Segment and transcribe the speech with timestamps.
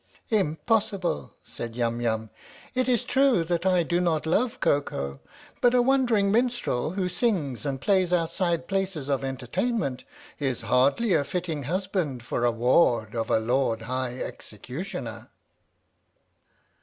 [0.31, 2.31] "Impossible," said Yum Yum."
[2.73, 5.19] It is true that I do not love Koko,
[5.61, 10.03] but a wandering minstrel who sings and plays outside places of entertainment
[10.39, 15.29] is hardly a fitting husband for the ward of a Lord High Executioner."